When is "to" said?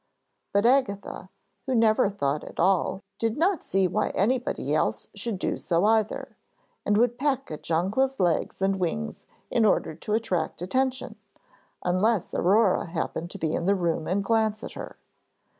9.93-10.13, 13.29-13.37